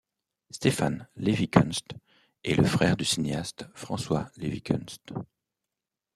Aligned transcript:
Stéphan 0.49 1.05
Lévy-Kuentz 1.15 1.83
est 2.43 2.55
le 2.55 2.63
frère 2.63 2.97
du 2.97 3.05
cinéaste 3.05 3.67
François 3.75 4.31
Lévy-Kuentz. 4.37 4.97